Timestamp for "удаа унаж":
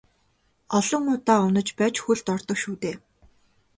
1.15-1.69